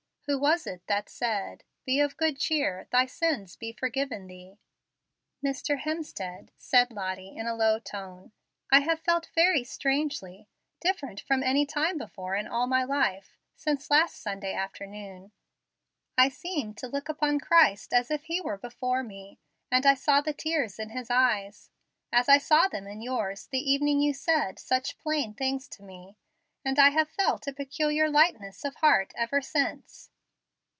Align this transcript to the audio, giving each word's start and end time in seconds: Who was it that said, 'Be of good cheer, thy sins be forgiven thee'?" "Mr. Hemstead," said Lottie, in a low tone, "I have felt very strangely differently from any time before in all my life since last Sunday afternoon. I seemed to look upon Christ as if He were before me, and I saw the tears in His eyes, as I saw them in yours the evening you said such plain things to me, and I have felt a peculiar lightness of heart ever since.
Who 0.27 0.37
was 0.39 0.65
it 0.65 0.87
that 0.87 1.09
said, 1.09 1.65
'Be 1.83 1.99
of 1.99 2.15
good 2.15 2.39
cheer, 2.39 2.87
thy 2.91 3.05
sins 3.05 3.57
be 3.57 3.73
forgiven 3.73 4.27
thee'?" 4.29 4.59
"Mr. 5.45 5.77
Hemstead," 5.81 6.51
said 6.57 6.89
Lottie, 6.91 7.35
in 7.35 7.47
a 7.47 7.55
low 7.55 7.79
tone, 7.79 8.31
"I 8.71 8.79
have 8.81 9.01
felt 9.01 9.29
very 9.35 9.65
strangely 9.65 10.47
differently 10.79 11.25
from 11.27 11.43
any 11.43 11.65
time 11.65 11.97
before 11.97 12.35
in 12.37 12.47
all 12.47 12.65
my 12.65 12.85
life 12.85 13.37
since 13.57 13.91
last 13.91 14.21
Sunday 14.21 14.53
afternoon. 14.53 15.33
I 16.17 16.29
seemed 16.29 16.77
to 16.77 16.87
look 16.87 17.09
upon 17.09 17.39
Christ 17.41 17.91
as 17.91 18.09
if 18.09 18.25
He 18.25 18.39
were 18.39 18.57
before 18.59 19.03
me, 19.03 19.37
and 19.69 19.85
I 19.85 19.95
saw 19.95 20.21
the 20.21 20.31
tears 20.33 20.79
in 20.79 20.91
His 20.91 21.09
eyes, 21.09 21.71
as 22.13 22.29
I 22.29 22.37
saw 22.37 22.69
them 22.69 22.87
in 22.87 23.01
yours 23.01 23.47
the 23.47 23.59
evening 23.69 23.99
you 23.99 24.13
said 24.13 24.59
such 24.59 24.97
plain 24.97 25.33
things 25.33 25.67
to 25.69 25.83
me, 25.83 26.15
and 26.63 26.79
I 26.79 26.91
have 26.91 27.09
felt 27.09 27.47
a 27.47 27.53
peculiar 27.53 28.09
lightness 28.09 28.63
of 28.63 28.75
heart 28.75 29.11
ever 29.17 29.41
since. 29.41 30.07